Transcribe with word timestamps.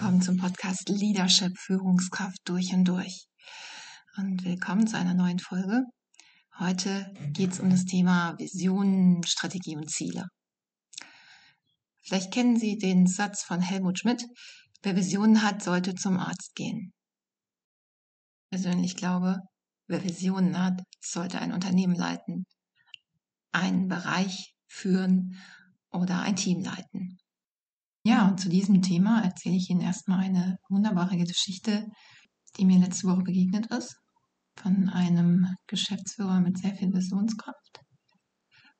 Willkommen 0.00 0.22
zum 0.22 0.38
Podcast 0.38 0.88
Leadership 0.88 1.52
Führungskraft 1.58 2.38
durch 2.46 2.72
und 2.72 2.86
durch. 2.86 3.26
Und 4.16 4.42
willkommen 4.46 4.86
zu 4.86 4.96
einer 4.96 5.12
neuen 5.12 5.38
Folge. 5.38 5.82
Heute 6.58 7.12
geht 7.34 7.52
es 7.52 7.60
um 7.60 7.68
das 7.68 7.84
Thema 7.84 8.34
Vision, 8.38 9.22
Strategie 9.26 9.76
und 9.76 9.90
Ziele. 9.90 10.24
Vielleicht 12.00 12.32
kennen 12.32 12.58
Sie 12.58 12.78
den 12.78 13.06
Satz 13.06 13.42
von 13.44 13.60
Helmut 13.60 13.98
Schmidt, 13.98 14.24
wer 14.82 14.96
Visionen 14.96 15.42
hat, 15.42 15.62
sollte 15.62 15.94
zum 15.94 16.18
Arzt 16.18 16.54
gehen. 16.54 16.94
Ich 18.44 18.58
persönlich 18.58 18.96
glaube, 18.96 19.36
wer 19.86 20.02
Visionen 20.02 20.58
hat, 20.58 20.80
sollte 21.02 21.40
ein 21.40 21.52
Unternehmen 21.52 21.94
leiten, 21.94 22.46
einen 23.52 23.86
Bereich 23.86 24.54
führen 24.66 25.36
oder 25.90 26.22
ein 26.22 26.36
Team 26.36 26.62
leiten. 26.62 27.19
Ja, 28.02 28.28
und 28.28 28.40
zu 28.40 28.48
diesem 28.48 28.80
Thema 28.80 29.22
erzähle 29.22 29.56
ich 29.56 29.68
Ihnen 29.68 29.82
erstmal 29.82 30.20
eine 30.20 30.58
wunderbare 30.68 31.18
Geschichte, 31.18 31.86
die 32.56 32.64
mir 32.64 32.78
letzte 32.78 33.08
Woche 33.08 33.22
begegnet 33.22 33.66
ist, 33.66 33.96
von 34.56 34.88
einem 34.88 35.54
Geschäftsführer 35.66 36.40
mit 36.40 36.58
sehr 36.58 36.74
viel 36.74 36.92
Visionskraft. 36.92 37.80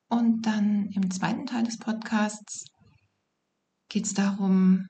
Und 0.08 0.46
dann 0.46 0.86
im 0.86 1.10
zweiten 1.10 1.46
Teil 1.46 1.64
des 1.64 1.78
Podcasts 1.78 2.64
geht 3.88 4.06
es 4.06 4.14
darum, 4.14 4.86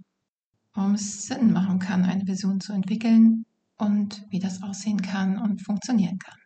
warum 0.74 0.94
es 0.94 1.26
Sinn 1.26 1.52
machen 1.52 1.80
kann, 1.80 2.04
eine 2.04 2.26
Vision 2.26 2.60
zu 2.60 2.72
entwickeln 2.72 3.44
und 3.76 4.24
wie 4.30 4.38
das 4.38 4.62
aussehen 4.62 5.02
kann 5.02 5.38
und 5.38 5.64
funktionieren 5.64 6.18
kann. 6.18 6.38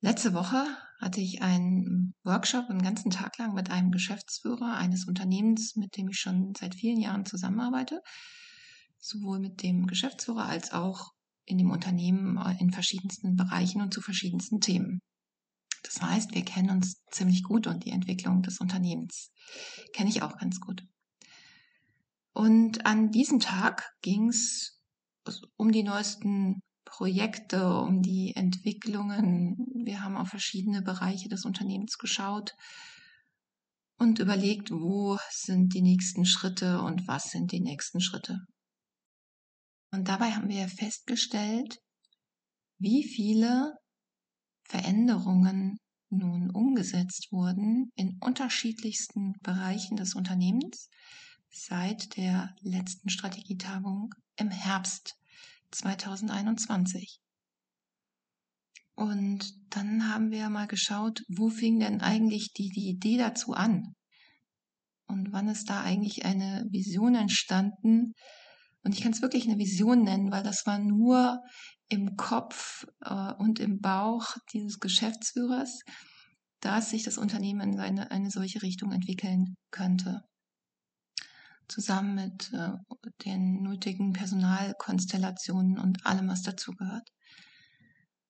Letzte 0.00 0.34
Woche 0.34 0.66
hatte 0.98 1.20
ich 1.20 1.42
einen 1.42 2.14
Workshop 2.24 2.68
einen 2.68 2.82
ganzen 2.82 3.10
Tag 3.10 3.38
lang 3.38 3.54
mit 3.54 3.70
einem 3.70 3.90
Geschäftsführer 3.90 4.76
eines 4.76 5.06
Unternehmens, 5.06 5.76
mit 5.76 5.96
dem 5.96 6.08
ich 6.08 6.18
schon 6.18 6.54
seit 6.58 6.74
vielen 6.74 7.00
Jahren 7.00 7.24
zusammenarbeite. 7.24 8.02
Sowohl 8.98 9.38
mit 9.38 9.62
dem 9.62 9.86
Geschäftsführer 9.86 10.46
als 10.46 10.72
auch 10.72 11.12
in 11.44 11.56
dem 11.56 11.70
Unternehmen 11.70 12.36
äh, 12.36 12.56
in 12.60 12.72
verschiedensten 12.72 13.36
Bereichen 13.36 13.80
und 13.80 13.94
zu 13.94 14.00
verschiedensten 14.00 14.60
Themen. 14.60 15.00
Das 15.82 16.02
heißt, 16.02 16.34
wir 16.34 16.44
kennen 16.44 16.70
uns 16.70 17.00
ziemlich 17.10 17.44
gut 17.44 17.66
und 17.66 17.84
die 17.84 17.90
Entwicklung 17.90 18.42
des 18.42 18.58
Unternehmens 18.58 19.30
kenne 19.94 20.10
ich 20.10 20.22
auch 20.22 20.36
ganz 20.36 20.60
gut. 20.60 20.84
Und 22.32 22.84
an 22.86 23.10
diesem 23.10 23.40
Tag 23.40 23.94
ging 24.02 24.28
es 24.28 24.80
um 25.56 25.72
die 25.72 25.82
neuesten 25.82 26.60
Projekte, 26.84 27.80
um 27.80 28.02
die 28.02 28.34
Entwicklungen. 28.34 29.56
Wir 29.84 30.02
haben 30.02 30.16
auf 30.16 30.28
verschiedene 30.28 30.82
Bereiche 30.82 31.28
des 31.28 31.44
Unternehmens 31.44 31.98
geschaut 31.98 32.54
und 33.98 34.18
überlegt, 34.18 34.70
wo 34.70 35.18
sind 35.30 35.74
die 35.74 35.82
nächsten 35.82 36.24
Schritte 36.24 36.80
und 36.82 37.06
was 37.08 37.30
sind 37.30 37.52
die 37.52 37.60
nächsten 37.60 38.00
Schritte. 38.00 38.40
Und 39.90 40.08
dabei 40.08 40.32
haben 40.32 40.48
wir 40.48 40.68
festgestellt, 40.68 41.78
wie 42.78 43.02
viele 43.02 43.74
Veränderungen 44.64 45.78
nun 46.10 46.50
umgesetzt 46.50 47.28
wurden 47.32 47.90
in 47.94 48.18
unterschiedlichsten 48.20 49.34
Bereichen 49.42 49.96
des 49.96 50.14
Unternehmens 50.14 50.88
seit 51.50 52.16
der 52.16 52.54
letzten 52.60 53.08
Strategietagung 53.08 54.14
im 54.36 54.50
Herbst 54.50 55.16
2021. 55.70 57.20
Und 58.98 59.54
dann 59.70 60.12
haben 60.12 60.32
wir 60.32 60.50
mal 60.50 60.66
geschaut, 60.66 61.22
wo 61.28 61.50
fing 61.50 61.78
denn 61.78 62.00
eigentlich 62.00 62.52
die, 62.52 62.68
die 62.68 62.88
Idee 62.88 63.16
dazu 63.16 63.52
an? 63.52 63.94
Und 65.06 65.30
wann 65.30 65.46
ist 65.46 65.70
da 65.70 65.82
eigentlich 65.82 66.24
eine 66.24 66.66
Vision 66.68 67.14
entstanden? 67.14 68.14
Und 68.82 68.96
ich 68.96 69.00
kann 69.00 69.12
es 69.12 69.22
wirklich 69.22 69.46
eine 69.46 69.56
Vision 69.56 70.02
nennen, 70.02 70.32
weil 70.32 70.42
das 70.42 70.66
war 70.66 70.80
nur 70.80 71.40
im 71.88 72.16
Kopf 72.16 72.86
äh, 73.02 73.32
und 73.34 73.60
im 73.60 73.78
Bauch 73.78 74.34
dieses 74.52 74.80
Geschäftsführers, 74.80 75.78
dass 76.58 76.90
sich 76.90 77.04
das 77.04 77.18
Unternehmen 77.18 77.74
in 77.74 77.78
eine, 77.78 78.10
eine 78.10 78.32
solche 78.32 78.62
Richtung 78.62 78.90
entwickeln 78.90 79.54
könnte 79.70 80.24
zusammen 81.68 82.16
mit 82.16 82.52
äh, 82.52 82.72
den 83.24 83.62
nötigen 83.62 84.12
Personalkonstellationen 84.12 85.78
und 85.78 86.04
allem, 86.04 86.28
was 86.28 86.42
dazugehört. 86.42 87.08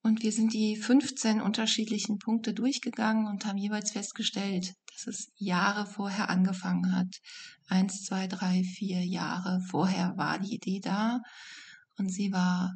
Und 0.02 0.22
wir 0.22 0.32
sind 0.32 0.52
die 0.52 0.76
15 0.76 1.40
unterschiedlichen 1.40 2.18
Punkte 2.18 2.54
durchgegangen 2.54 3.26
und 3.26 3.44
haben 3.44 3.58
jeweils 3.58 3.90
festgestellt, 3.90 4.74
dass 4.92 5.06
es 5.06 5.32
Jahre 5.36 5.86
vorher 5.86 6.30
angefangen 6.30 6.94
hat. 6.94 7.14
Eins, 7.68 8.04
zwei, 8.04 8.26
drei, 8.26 8.62
vier 8.62 9.04
Jahre 9.04 9.60
vorher 9.68 10.16
war 10.16 10.38
die 10.38 10.54
Idee 10.54 10.80
da 10.80 11.20
und 11.96 12.10
sie 12.12 12.32
war 12.32 12.74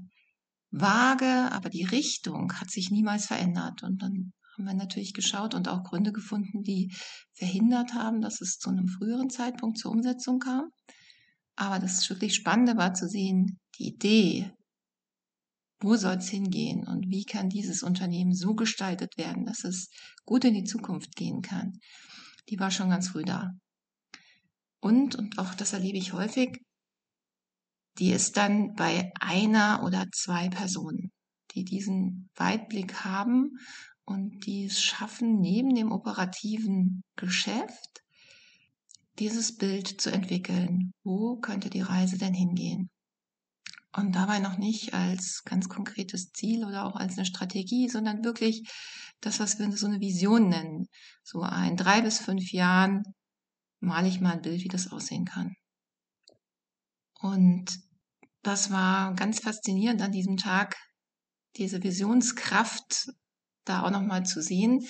vage, 0.70 1.50
aber 1.52 1.68
die 1.68 1.84
Richtung 1.84 2.52
hat 2.54 2.70
sich 2.70 2.90
niemals 2.90 3.26
verändert. 3.26 3.82
Und 3.82 4.02
dann 4.02 4.32
haben 4.54 4.64
wir 4.64 4.74
natürlich 4.74 5.14
geschaut 5.14 5.54
und 5.54 5.68
auch 5.68 5.84
Gründe 5.84 6.12
gefunden, 6.12 6.62
die 6.62 6.92
verhindert 7.32 7.94
haben, 7.94 8.20
dass 8.20 8.40
es 8.40 8.58
zu 8.58 8.70
einem 8.70 8.88
früheren 8.88 9.30
Zeitpunkt 9.30 9.78
zur 9.78 9.92
Umsetzung 9.92 10.38
kam. 10.38 10.70
Aber 11.56 11.78
das 11.78 12.08
wirklich 12.08 12.34
Spannende 12.34 12.76
war 12.76 12.94
zu 12.94 13.08
sehen, 13.08 13.58
die 13.78 13.88
Idee, 13.88 14.50
wo 15.82 15.96
soll 15.96 16.16
es 16.16 16.28
hingehen 16.28 16.86
und 16.86 17.10
wie 17.10 17.24
kann 17.24 17.48
dieses 17.48 17.82
Unternehmen 17.82 18.34
so 18.34 18.54
gestaltet 18.54 19.16
werden, 19.16 19.44
dass 19.44 19.64
es 19.64 19.90
gut 20.24 20.44
in 20.44 20.54
die 20.54 20.64
Zukunft 20.64 21.16
gehen 21.16 21.42
kann, 21.42 21.78
die 22.48 22.58
war 22.58 22.70
schon 22.70 22.90
ganz 22.90 23.08
früh 23.08 23.24
da. 23.24 23.50
Und, 24.80 25.14
und 25.16 25.38
auch 25.38 25.54
das 25.54 25.72
erlebe 25.72 25.98
ich 25.98 26.12
häufig, 26.12 26.60
die 27.98 28.10
ist 28.10 28.36
dann 28.36 28.74
bei 28.74 29.12
einer 29.20 29.82
oder 29.84 30.06
zwei 30.12 30.48
Personen, 30.48 31.12
die 31.54 31.64
diesen 31.64 32.30
Weitblick 32.34 33.04
haben 33.04 33.58
und 34.04 34.46
die 34.46 34.64
es 34.64 34.82
schaffen, 34.82 35.40
neben 35.40 35.74
dem 35.74 35.92
operativen 35.92 37.02
Geschäft 37.16 38.02
dieses 39.18 39.56
Bild 39.56 40.00
zu 40.00 40.10
entwickeln. 40.10 40.92
Wo 41.04 41.36
könnte 41.36 41.70
die 41.70 41.82
Reise 41.82 42.18
denn 42.18 42.34
hingehen? 42.34 42.90
Und 43.94 44.14
dabei 44.14 44.38
noch 44.38 44.56
nicht 44.56 44.94
als 44.94 45.42
ganz 45.44 45.68
konkretes 45.68 46.30
Ziel 46.32 46.64
oder 46.64 46.86
auch 46.86 46.96
als 46.96 47.18
eine 47.18 47.26
Strategie, 47.26 47.88
sondern 47.88 48.24
wirklich 48.24 48.66
das, 49.20 49.38
was 49.38 49.58
wir 49.58 49.70
so 49.76 49.86
eine 49.86 50.00
Vision 50.00 50.48
nennen. 50.48 50.86
So 51.22 51.42
ein 51.42 51.76
drei 51.76 52.00
bis 52.00 52.18
fünf 52.18 52.52
Jahren 52.52 53.02
male 53.80 54.08
ich 54.08 54.20
mal 54.20 54.32
ein 54.32 54.42
Bild, 54.42 54.62
wie 54.62 54.68
das 54.68 54.90
aussehen 54.90 55.26
kann. 55.26 55.54
Und 57.20 57.78
das 58.42 58.70
war 58.70 59.14
ganz 59.14 59.40
faszinierend 59.40 60.00
an 60.02 60.10
diesem 60.10 60.36
Tag, 60.36 60.76
diese 61.56 61.82
Visionskraft 61.82 63.12
da 63.64 63.82
auch 63.82 63.90
nochmal 63.90 64.24
zu 64.24 64.42
sehen 64.42 64.80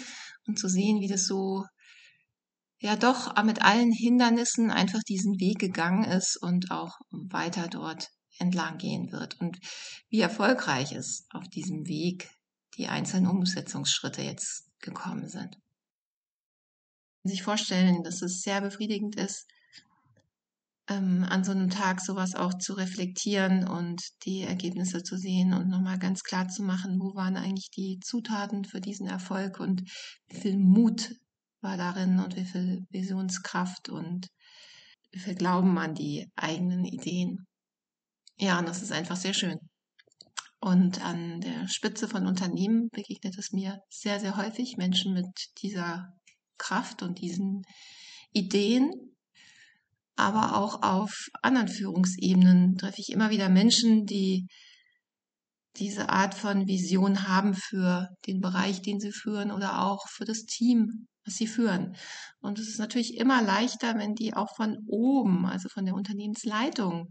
und 0.46 0.58
zu 0.58 0.68
sehen, 0.68 1.00
wie 1.00 1.08
das 1.08 1.26
so 1.26 1.64
ja 2.78 2.96
doch 2.96 3.42
mit 3.44 3.62
allen 3.62 3.92
Hindernissen 3.92 4.70
einfach 4.70 5.02
diesen 5.02 5.38
Weg 5.38 5.58
gegangen 5.58 6.04
ist 6.04 6.36
und 6.40 6.70
auch 6.70 6.96
weiter 7.10 7.68
dort 7.68 8.08
entlang 8.42 8.78
gehen 8.78 9.12
wird 9.12 9.40
und 9.40 9.58
wie 10.08 10.20
erfolgreich 10.20 10.92
es 10.92 11.26
auf 11.30 11.48
diesem 11.48 11.86
Weg 11.86 12.28
die 12.76 12.88
einzelnen 12.88 13.28
Umsetzungsschritte 13.28 14.22
jetzt 14.22 14.68
gekommen 14.80 15.28
sind. 15.28 15.58
Sich 17.24 17.42
vorstellen, 17.42 18.02
dass 18.02 18.20
es 18.22 18.42
sehr 18.42 18.60
befriedigend 18.60 19.16
ist, 19.16 19.46
ähm, 20.88 21.24
an 21.28 21.44
so 21.44 21.52
einem 21.52 21.70
Tag 21.70 22.00
sowas 22.00 22.34
auch 22.34 22.54
zu 22.54 22.74
reflektieren 22.74 23.68
und 23.68 24.02
die 24.24 24.42
Ergebnisse 24.42 25.02
zu 25.02 25.16
sehen 25.16 25.52
und 25.54 25.68
nochmal 25.68 25.98
ganz 25.98 26.22
klar 26.24 26.48
zu 26.48 26.62
machen, 26.62 26.98
wo 27.00 27.14
waren 27.14 27.36
eigentlich 27.36 27.70
die 27.70 28.00
Zutaten 28.00 28.64
für 28.64 28.80
diesen 28.80 29.06
Erfolg 29.06 29.60
und 29.60 29.82
wie 30.28 30.40
viel 30.40 30.58
Mut 30.58 31.14
war 31.60 31.76
darin 31.76 32.18
und 32.18 32.36
wie 32.36 32.44
viel 32.44 32.84
Visionskraft 32.90 33.88
und 33.88 34.26
wie 35.12 35.20
viel 35.20 35.34
Glauben 35.36 35.78
an 35.78 35.94
die 35.94 36.28
eigenen 36.34 36.84
Ideen. 36.84 37.46
Ja, 38.38 38.58
und 38.58 38.68
das 38.68 38.82
ist 38.82 38.92
einfach 38.92 39.16
sehr 39.16 39.34
schön. 39.34 39.58
Und 40.60 41.04
an 41.04 41.40
der 41.40 41.66
Spitze 41.68 42.06
von 42.06 42.26
Unternehmen 42.26 42.88
begegnet 42.90 43.36
es 43.36 43.52
mir 43.52 43.80
sehr, 43.90 44.20
sehr 44.20 44.36
häufig 44.36 44.76
Menschen 44.76 45.12
mit 45.12 45.26
dieser 45.60 46.08
Kraft 46.56 47.02
und 47.02 47.20
diesen 47.20 47.62
Ideen, 48.32 48.90
aber 50.16 50.56
auch 50.56 50.82
auf 50.82 51.28
anderen 51.42 51.68
Führungsebenen 51.68 52.76
treffe 52.76 53.00
ich 53.00 53.10
immer 53.10 53.30
wieder 53.30 53.48
Menschen, 53.48 54.06
die 54.06 54.46
diese 55.76 56.10
Art 56.10 56.34
von 56.34 56.68
Vision 56.68 57.26
haben 57.26 57.54
für 57.54 58.08
den 58.26 58.40
Bereich, 58.40 58.82
den 58.82 59.00
sie 59.00 59.10
führen 59.10 59.50
oder 59.50 59.82
auch 59.82 60.06
für 60.08 60.24
das 60.24 60.44
Team, 60.44 61.08
was 61.24 61.34
sie 61.34 61.46
führen. 61.46 61.96
Und 62.40 62.58
es 62.58 62.68
ist 62.68 62.78
natürlich 62.78 63.16
immer 63.16 63.42
leichter, 63.42 63.96
wenn 63.96 64.14
die 64.14 64.34
auch 64.34 64.54
von 64.54 64.78
oben, 64.86 65.46
also 65.46 65.68
von 65.70 65.86
der 65.86 65.94
Unternehmensleitung, 65.94 67.08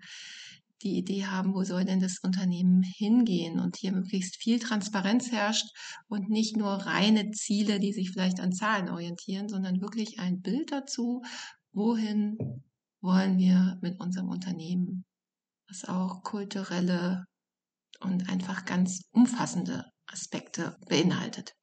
die 0.81 0.97
Idee 0.97 1.25
haben, 1.25 1.53
wo 1.53 1.63
soll 1.63 1.85
denn 1.85 1.99
das 1.99 2.19
Unternehmen 2.21 2.83
hingehen 2.83 3.59
und 3.59 3.77
hier 3.77 3.91
möglichst 3.91 4.35
viel 4.35 4.59
Transparenz 4.59 5.31
herrscht 5.31 5.67
und 6.07 6.29
nicht 6.29 6.57
nur 6.57 6.69
reine 6.69 7.31
Ziele, 7.31 7.79
die 7.79 7.93
sich 7.93 8.11
vielleicht 8.11 8.39
an 8.39 8.51
Zahlen 8.51 8.89
orientieren, 8.89 9.49
sondern 9.49 9.81
wirklich 9.81 10.19
ein 10.19 10.41
Bild 10.41 10.71
dazu, 10.71 11.21
wohin 11.71 12.37
wollen 13.01 13.37
wir 13.37 13.77
mit 13.81 13.99
unserem 13.99 14.29
Unternehmen 14.29 15.05
was 15.71 15.85
auch 15.85 16.23
kulturelle 16.23 17.25
und 18.01 18.29
einfach 18.29 18.65
ganz 18.65 19.03
umfassende 19.11 19.85
Aspekte 20.05 20.77
beinhaltet. 20.87 21.53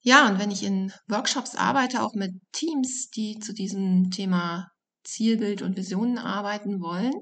Ja, 0.00 0.28
und 0.28 0.38
wenn 0.38 0.50
ich 0.50 0.62
in 0.62 0.92
Workshops 1.08 1.54
arbeite, 1.54 2.02
auch 2.02 2.14
mit 2.14 2.34
Teams, 2.52 3.08
die 3.10 3.38
zu 3.38 3.54
diesem 3.54 4.10
Thema 4.10 4.68
Zielbild 5.04 5.62
und 5.62 5.76
Visionen 5.76 6.18
arbeiten 6.18 6.80
wollen, 6.80 7.12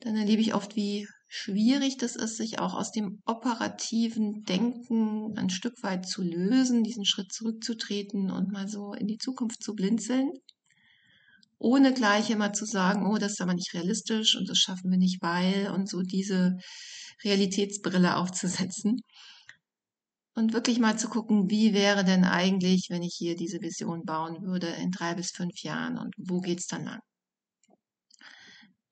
dann 0.00 0.16
erlebe 0.16 0.40
ich 0.40 0.54
oft, 0.54 0.76
wie 0.76 1.08
schwierig 1.26 1.98
das 1.98 2.16
ist, 2.16 2.36
sich 2.36 2.58
auch 2.58 2.74
aus 2.74 2.90
dem 2.90 3.20
operativen 3.26 4.44
Denken 4.44 5.36
ein 5.36 5.50
Stück 5.50 5.82
weit 5.82 6.06
zu 6.08 6.22
lösen, 6.22 6.84
diesen 6.84 7.04
Schritt 7.04 7.32
zurückzutreten 7.32 8.30
und 8.30 8.50
mal 8.50 8.68
so 8.68 8.94
in 8.94 9.06
die 9.06 9.18
Zukunft 9.18 9.62
zu 9.62 9.74
blinzeln, 9.74 10.30
ohne 11.58 11.92
gleich 11.92 12.30
immer 12.30 12.52
zu 12.52 12.64
sagen, 12.64 13.06
oh, 13.06 13.18
das 13.18 13.32
ist 13.32 13.40
aber 13.40 13.54
nicht 13.54 13.74
realistisch 13.74 14.36
und 14.36 14.48
das 14.48 14.58
schaffen 14.58 14.90
wir 14.90 14.98
nicht, 14.98 15.20
weil 15.20 15.70
und 15.70 15.88
so 15.88 16.02
diese 16.02 16.56
Realitätsbrille 17.24 18.16
aufzusetzen 18.16 19.00
und 20.38 20.52
wirklich 20.52 20.78
mal 20.78 20.96
zu 20.96 21.08
gucken, 21.08 21.50
wie 21.50 21.74
wäre 21.74 22.04
denn 22.04 22.24
eigentlich, 22.24 22.86
wenn 22.90 23.02
ich 23.02 23.14
hier 23.18 23.34
diese 23.34 23.60
Vision 23.60 24.04
bauen 24.04 24.40
würde 24.42 24.68
in 24.68 24.92
drei 24.92 25.14
bis 25.14 25.32
fünf 25.32 25.62
Jahren 25.62 25.98
und 25.98 26.14
wo 26.16 26.40
geht's 26.40 26.68
dann 26.68 26.84
lang? 26.84 27.00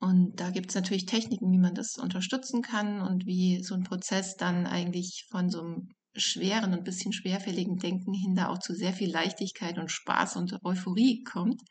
Und 0.00 0.40
da 0.40 0.50
gibt 0.50 0.70
es 0.70 0.74
natürlich 0.74 1.06
Techniken, 1.06 1.50
wie 1.52 1.58
man 1.58 1.74
das 1.74 1.98
unterstützen 1.98 2.62
kann 2.62 3.00
und 3.00 3.26
wie 3.26 3.62
so 3.62 3.74
ein 3.74 3.84
Prozess 3.84 4.34
dann 4.36 4.66
eigentlich 4.66 5.26
von 5.30 5.48
so 5.48 5.60
einem 5.60 5.88
schweren 6.16 6.74
und 6.74 6.84
bisschen 6.84 7.12
schwerfälligen 7.12 7.76
Denken 7.76 8.12
hin 8.12 8.34
da 8.34 8.48
auch 8.48 8.58
zu 8.58 8.74
sehr 8.74 8.92
viel 8.92 9.10
Leichtigkeit 9.10 9.78
und 9.78 9.90
Spaß 9.90 10.36
und 10.36 10.58
Euphorie 10.64 11.22
kommt. 11.22 11.62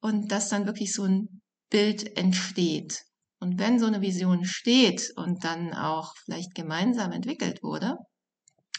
Und 0.00 0.32
dass 0.32 0.48
dann 0.48 0.66
wirklich 0.66 0.94
so 0.94 1.04
ein 1.04 1.42
Bild 1.68 2.16
entsteht. 2.16 3.02
Und 3.38 3.58
wenn 3.58 3.78
so 3.78 3.86
eine 3.86 4.00
Vision 4.00 4.46
steht 4.46 5.12
und 5.16 5.44
dann 5.44 5.74
auch 5.74 6.14
vielleicht 6.24 6.54
gemeinsam 6.54 7.12
entwickelt 7.12 7.62
wurde, 7.62 7.96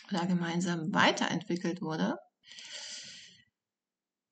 oder 0.09 0.25
gemeinsam 0.25 0.93
weiterentwickelt 0.93 1.81
wurde, 1.81 2.15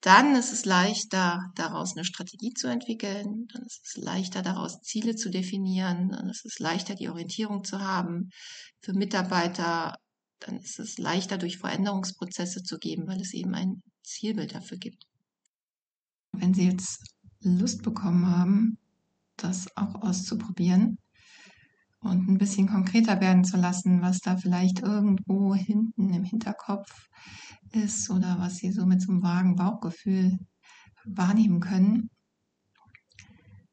dann 0.06 0.36
ist 0.36 0.54
es 0.54 0.66
leichter, 0.66 1.51
daraus 1.56 1.95
eine 1.95 2.06
Strategie 2.06 2.54
zu 2.54 2.68
entwickeln, 2.68 3.48
dann 3.51 3.63
ist 3.63 3.81
es 3.83 3.98
leichter, 3.98 4.44
daraus 4.44 4.80
Ziele 4.81 5.16
zu 5.16 5.31
definieren, 5.31 6.10
dann 6.10 6.30
ist 6.30 6.45
es 6.45 6.60
leichter, 6.60 6.94
die 6.94 7.10
Orientierung 7.10 7.63
zu 7.63 7.80
haben 7.80 8.30
für 8.81 8.94
Mitarbeiter, 8.94 9.95
dann 10.42 10.57
ist 10.57 10.77
es 10.77 11.00
leichter, 11.00 11.39
durch 11.39 11.57
Veränderungsprozesse 11.57 12.62
zu 12.62 12.77
geben, 12.77 13.07
weil 13.07 13.19
es 13.19 13.33
eben 13.33 13.56
ein 13.56 13.81
Zielbild 14.04 14.54
dafür 14.54 14.77
gibt. 14.77 15.07
Wenn 16.33 16.54
Sie 16.54 16.68
jetzt 16.68 17.04
Lust 17.42 17.81
bekommen 17.81 18.27
haben, 18.27 18.77
das 19.38 19.75
auch 19.75 19.95
auszuprobieren, 20.04 21.00
und 22.05 22.27
ein 22.27 22.37
bisschen 22.37 22.67
konkreter 22.67 23.19
werden 23.19 23.43
zu 23.43 23.57
lassen, 23.57 24.01
was 24.01 24.19
da 24.19 24.37
vielleicht 24.37 24.79
irgendwo 24.79 25.55
hinten 25.55 26.13
im 26.13 26.23
Hinterkopf 26.23 27.09
ist 27.71 28.09
oder 28.09 28.37
was 28.39 28.57
Sie 28.57 28.71
so 28.71 28.85
mit 28.85 29.01
so 29.01 29.11
einem 29.11 29.23
vagen 29.23 29.55
Bauchgefühl 29.55 30.37
wahrnehmen 31.05 31.59
können, 31.59 32.09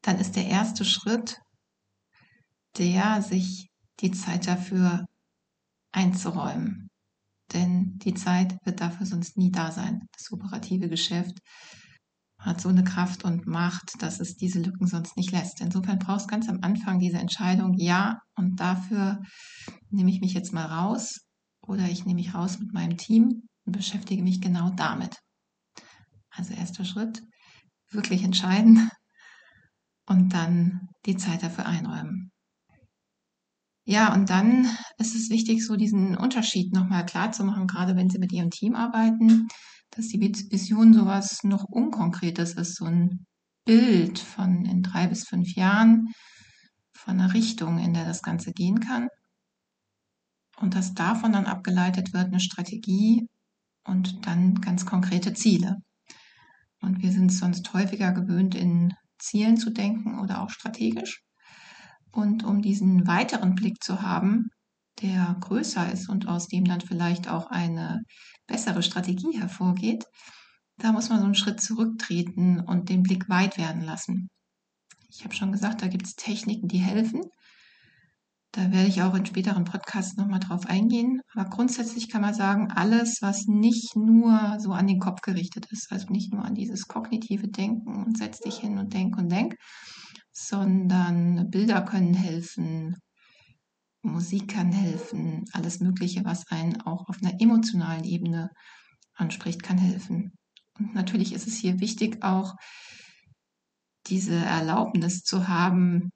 dann 0.01 0.19
ist 0.19 0.35
der 0.35 0.47
erste 0.47 0.85
Schritt 0.85 1.39
der, 2.77 3.21
sich 3.21 3.69
die 3.99 4.11
Zeit 4.11 4.47
dafür 4.47 5.05
einzuräumen. 5.91 6.89
Denn 7.53 7.99
die 7.99 8.15
Zeit 8.15 8.57
wird 8.65 8.81
dafür 8.81 9.05
sonst 9.05 9.37
nie 9.37 9.51
da 9.51 9.71
sein. 9.71 10.07
Das 10.11 10.31
operative 10.31 10.89
Geschäft 10.89 11.37
hat 12.43 12.59
so 12.59 12.69
eine 12.69 12.83
Kraft 12.83 13.23
und 13.23 13.47
Macht, 13.47 14.01
dass 14.01 14.19
es 14.19 14.35
diese 14.35 14.59
Lücken 14.59 14.85
sonst 14.85 15.15
nicht 15.15 15.31
lässt. 15.31 15.61
Insofern 15.61 15.97
brauchst 15.97 16.25
du 16.25 16.31
ganz 16.31 16.49
am 16.49 16.59
Anfang 16.61 16.99
diese 16.99 17.17
Entscheidung, 17.17 17.73
ja, 17.77 18.19
und 18.35 18.59
dafür 18.59 19.21
nehme 19.89 20.11
ich 20.11 20.19
mich 20.19 20.33
jetzt 20.33 20.53
mal 20.53 20.65
raus 20.65 21.21
oder 21.65 21.85
ich 21.85 22.05
nehme 22.05 22.19
mich 22.19 22.33
raus 22.33 22.59
mit 22.59 22.73
meinem 22.73 22.97
Team 22.97 23.43
und 23.65 23.71
beschäftige 23.71 24.23
mich 24.23 24.41
genau 24.41 24.71
damit. 24.71 25.15
Also 26.29 26.53
erster 26.53 26.83
Schritt, 26.83 27.21
wirklich 27.91 28.23
entscheiden 28.23 28.89
und 30.05 30.33
dann 30.33 30.89
die 31.05 31.15
Zeit 31.15 31.43
dafür 31.43 31.65
einräumen. 31.65 32.31
Ja, 33.85 34.13
und 34.13 34.29
dann 34.29 34.65
ist 34.97 35.15
es 35.15 35.29
wichtig, 35.29 35.65
so 35.65 35.75
diesen 35.75 36.17
Unterschied 36.17 36.73
nochmal 36.73 37.05
klar 37.05 37.31
zu 37.31 37.43
machen, 37.43 37.67
gerade 37.67 37.95
wenn 37.95 38.09
Sie 38.09 38.19
mit 38.19 38.31
Ihrem 38.31 38.49
Team 38.49 38.75
arbeiten 38.75 39.47
dass 39.95 40.07
die 40.07 40.19
Vision 40.19 40.93
sowas 40.93 41.43
noch 41.43 41.65
Unkonkretes 41.65 42.53
ist, 42.53 42.75
so 42.75 42.85
ein 42.85 43.25
Bild 43.65 44.19
von 44.19 44.65
in 44.65 44.81
drei 44.81 45.07
bis 45.07 45.27
fünf 45.27 45.55
Jahren, 45.55 46.09
von 46.93 47.19
einer 47.19 47.33
Richtung, 47.33 47.79
in 47.79 47.93
der 47.93 48.05
das 48.05 48.21
Ganze 48.21 48.51
gehen 48.51 48.79
kann. 48.79 49.07
Und 50.57 50.75
dass 50.75 50.93
davon 50.93 51.33
dann 51.33 51.45
abgeleitet 51.45 52.13
wird 52.13 52.27
eine 52.27 52.39
Strategie 52.39 53.27
und 53.85 54.25
dann 54.25 54.55
ganz 54.61 54.85
konkrete 54.85 55.33
Ziele. 55.33 55.77
Und 56.81 57.01
wir 57.01 57.11
sind 57.11 57.31
sonst 57.31 57.73
häufiger 57.73 58.11
gewöhnt, 58.11 58.55
in 58.55 58.93
Zielen 59.19 59.57
zu 59.57 59.71
denken 59.71 60.19
oder 60.19 60.41
auch 60.41 60.49
strategisch. 60.49 61.21
Und 62.11 62.43
um 62.43 62.61
diesen 62.61 63.07
weiteren 63.07 63.55
Blick 63.55 63.81
zu 63.81 64.01
haben, 64.01 64.49
der 65.03 65.37
größer 65.41 65.91
ist 65.91 66.09
und 66.09 66.27
aus 66.27 66.47
dem 66.47 66.65
dann 66.65 66.81
vielleicht 66.81 67.29
auch 67.29 67.47
eine 67.47 68.01
bessere 68.47 68.81
Strategie 68.81 69.39
hervorgeht, 69.39 70.05
da 70.77 70.91
muss 70.91 71.09
man 71.09 71.19
so 71.19 71.25
einen 71.25 71.35
Schritt 71.35 71.61
zurücktreten 71.61 72.59
und 72.59 72.89
den 72.89 73.03
Blick 73.03 73.29
weit 73.29 73.57
werden 73.57 73.83
lassen. 73.83 74.29
Ich 75.09 75.23
habe 75.23 75.35
schon 75.35 75.51
gesagt, 75.51 75.81
da 75.81 75.87
gibt 75.87 76.07
es 76.07 76.15
Techniken, 76.15 76.67
die 76.67 76.79
helfen. 76.79 77.21
Da 78.51 78.71
werde 78.71 78.87
ich 78.87 79.01
auch 79.01 79.15
in 79.15 79.25
späteren 79.25 79.63
Podcasts 79.63 80.15
nochmal 80.15 80.39
drauf 80.39 80.65
eingehen. 80.67 81.21
Aber 81.33 81.49
grundsätzlich 81.49 82.09
kann 82.09 82.21
man 82.21 82.33
sagen, 82.33 82.71
alles, 82.71 83.17
was 83.21 83.45
nicht 83.47 83.95
nur 83.95 84.57
so 84.59 84.71
an 84.73 84.87
den 84.87 84.99
Kopf 84.99 85.21
gerichtet 85.21 85.65
ist, 85.71 85.91
also 85.91 86.07
nicht 86.09 86.33
nur 86.33 86.45
an 86.45 86.53
dieses 86.53 86.87
kognitive 86.87 87.47
Denken 87.47 88.03
und 88.03 88.17
setz 88.17 88.39
dich 88.39 88.57
hin 88.57 88.77
und 88.77 88.93
denk 88.93 89.17
und 89.17 89.31
denk, 89.31 89.55
sondern 90.31 91.49
Bilder 91.49 91.81
können 91.81 92.13
helfen, 92.13 92.95
Musik 94.03 94.49
kann 94.49 94.71
helfen, 94.71 95.45
alles 95.53 95.79
Mögliche, 95.79 96.25
was 96.25 96.47
einen 96.47 96.81
auch 96.81 97.07
auf 97.07 97.17
einer 97.21 97.39
emotionalen 97.41 98.03
Ebene 98.03 98.49
anspricht, 99.15 99.63
kann 99.63 99.77
helfen. 99.77 100.33
Und 100.77 100.93
natürlich 100.93 101.33
ist 101.33 101.47
es 101.47 101.55
hier 101.57 101.79
wichtig, 101.79 102.21
auch 102.21 102.55
diese 104.07 104.35
Erlaubnis 104.35 105.21
zu 105.21 105.47
haben, 105.47 106.11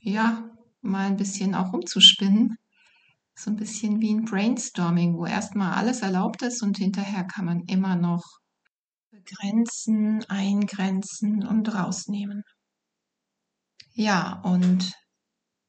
ja, 0.00 0.48
mal 0.82 1.06
ein 1.06 1.16
bisschen 1.16 1.54
auch 1.54 1.72
rumzuspinnen. 1.72 2.56
So 3.34 3.50
ein 3.50 3.56
bisschen 3.56 4.00
wie 4.00 4.12
ein 4.14 4.24
Brainstorming, 4.24 5.16
wo 5.16 5.26
erstmal 5.26 5.72
alles 5.72 6.02
erlaubt 6.02 6.42
ist 6.42 6.62
und 6.62 6.76
hinterher 6.76 7.24
kann 7.24 7.46
man 7.46 7.62
immer 7.66 7.96
noch 7.96 8.22
begrenzen, 9.10 10.24
eingrenzen 10.28 11.46
und 11.46 11.74
rausnehmen. 11.74 12.42
Ja, 13.94 14.40
und 14.42 14.92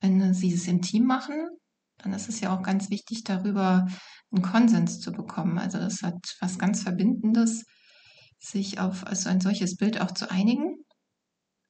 wenn 0.03 0.33
Sie 0.33 0.53
es 0.53 0.67
im 0.67 0.81
Team 0.81 1.05
machen, 1.05 1.47
dann 1.97 2.13
ist 2.13 2.27
es 2.27 2.41
ja 2.41 2.55
auch 2.55 2.61
ganz 2.61 2.89
wichtig, 2.89 3.23
darüber 3.23 3.87
einen 4.31 4.43
Konsens 4.43 4.99
zu 4.99 5.11
bekommen. 5.11 5.57
Also 5.57 5.79
das 5.79 6.03
hat 6.03 6.35
was 6.41 6.59
ganz 6.59 6.83
Verbindendes, 6.83 7.65
sich 8.37 8.79
auf 8.79 9.07
also 9.07 9.29
ein 9.29 9.39
solches 9.39 9.77
Bild 9.77 10.01
auch 10.01 10.11
zu 10.11 10.29
einigen 10.29 10.75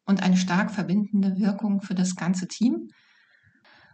und 0.05 0.23
eine 0.23 0.37
stark 0.37 0.71
verbindende 0.71 1.37
Wirkung 1.37 1.81
für 1.81 1.93
das 1.93 2.15
ganze 2.15 2.47
Team. 2.47 2.89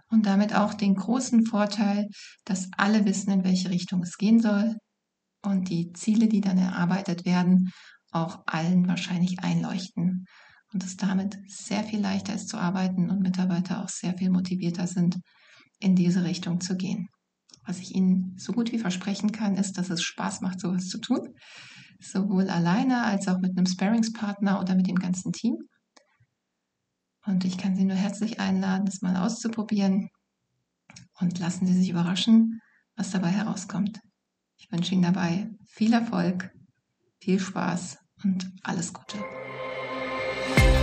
Und 0.09 0.25
damit 0.25 0.55
auch 0.55 0.73
den 0.73 0.95
großen 0.95 1.45
Vorteil, 1.45 2.07
dass 2.45 2.69
alle 2.77 3.05
wissen, 3.05 3.31
in 3.31 3.43
welche 3.43 3.69
Richtung 3.69 4.01
es 4.01 4.17
gehen 4.17 4.39
soll 4.39 4.77
und 5.43 5.69
die 5.69 5.91
Ziele, 5.91 6.27
die 6.27 6.41
dann 6.41 6.57
erarbeitet 6.57 7.25
werden, 7.25 7.71
auch 8.11 8.41
allen 8.47 8.87
wahrscheinlich 8.87 9.41
einleuchten 9.41 10.25
und 10.73 10.83
es 10.83 10.97
damit 10.97 11.37
sehr 11.47 11.83
viel 11.83 11.99
leichter 11.99 12.33
ist 12.33 12.49
zu 12.49 12.57
arbeiten 12.57 13.09
und 13.09 13.21
Mitarbeiter 13.21 13.83
auch 13.83 13.89
sehr 13.89 14.17
viel 14.17 14.29
motivierter 14.29 14.87
sind, 14.87 15.19
in 15.79 15.95
diese 15.95 16.23
Richtung 16.23 16.61
zu 16.61 16.75
gehen. 16.75 17.07
Was 17.65 17.79
ich 17.79 17.95
Ihnen 17.95 18.35
so 18.37 18.53
gut 18.53 18.71
wie 18.71 18.79
versprechen 18.79 19.31
kann, 19.31 19.55
ist, 19.55 19.77
dass 19.77 19.89
es 19.89 20.01
Spaß 20.01 20.41
macht, 20.41 20.59
sowas 20.59 20.87
zu 20.87 20.99
tun. 20.99 21.35
Sowohl 21.99 22.49
alleine 22.49 23.03
als 23.03 23.27
auch 23.27 23.39
mit 23.39 23.57
einem 23.57 23.65
Sparingspartner 23.65 24.59
oder 24.59 24.75
mit 24.75 24.87
dem 24.87 24.95
ganzen 24.95 25.31
Team. 25.33 25.55
Und 27.25 27.45
ich 27.45 27.57
kann 27.57 27.75
Sie 27.75 27.83
nur 27.83 27.97
herzlich 27.97 28.39
einladen, 28.39 28.87
es 28.87 29.01
mal 29.01 29.17
auszuprobieren. 29.17 30.09
Und 31.19 31.37
lassen 31.39 31.67
Sie 31.67 31.73
sich 31.73 31.89
überraschen, 31.89 32.61
was 32.95 33.11
dabei 33.11 33.29
herauskommt. 33.29 33.99
Ich 34.57 34.71
wünsche 34.71 34.93
Ihnen 34.93 35.03
dabei 35.03 35.49
viel 35.67 35.93
Erfolg, 35.93 36.51
viel 37.19 37.39
Spaß 37.39 37.97
und 38.23 38.51
alles 38.63 38.93
Gute. 38.93 39.17
Thank 40.55 40.73
you. 40.73 40.78